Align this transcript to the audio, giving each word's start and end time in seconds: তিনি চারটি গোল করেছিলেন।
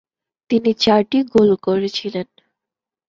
তিনি 0.49 0.71
চারটি 0.83 1.19
গোল 1.33 1.49
করেছিলেন। 1.65 2.27